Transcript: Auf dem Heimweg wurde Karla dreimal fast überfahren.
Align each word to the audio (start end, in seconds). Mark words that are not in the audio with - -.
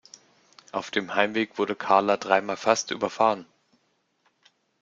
Auf 0.71 0.89
dem 0.89 1.13
Heimweg 1.13 1.59
wurde 1.59 1.75
Karla 1.75 2.17
dreimal 2.17 2.57
fast 2.57 2.89
überfahren. 2.89 3.45